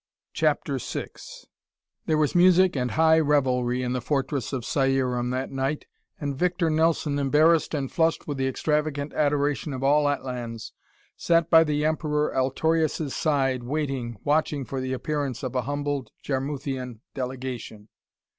[0.33, 1.09] CHAPTER VI
[2.07, 5.85] There was music and high revelry in the fortress of Cierum that night,
[6.19, 10.73] and Victor Nelson, embarrassed and flushed with the extravagant adoration of all Atlans,
[11.17, 17.01] sat by the Emperor Altorius' side waiting, watching for the appearance of a humbled Jarmuthian
[17.13, 17.87] delegation.